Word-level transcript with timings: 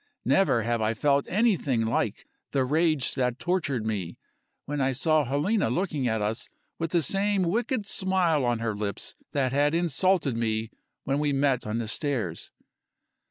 Never 0.25 0.63
have 0.63 0.81
I 0.81 0.95
felt 0.95 1.27
anything 1.29 1.85
like 1.85 2.25
the 2.53 2.65
rage 2.65 3.13
that 3.13 3.37
tortured 3.37 3.85
me, 3.85 4.17
when 4.65 4.81
I 4.81 4.93
saw 4.93 5.23
Helena 5.23 5.69
looking 5.69 6.07
at 6.07 6.23
us 6.23 6.49
with 6.79 6.89
the 6.89 7.03
same 7.03 7.43
wicked 7.43 7.85
smile 7.85 8.43
on 8.43 8.57
her 8.57 8.75
lips 8.75 9.13
that 9.33 9.51
had 9.51 9.75
insulted 9.75 10.35
me 10.35 10.71
when 11.03 11.19
we 11.19 11.33
met 11.33 11.67
on 11.67 11.77
the 11.77 11.87
stairs. 11.87 12.49